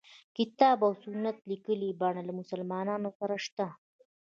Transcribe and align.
کتاب 0.37 0.77
او 0.87 0.91
سنت 1.03 1.37
لیکلي 1.49 1.89
بڼه 2.01 2.21
له 2.27 2.33
مسلمانانو 2.39 3.09
سره 3.19 3.35
شته. 3.45 3.67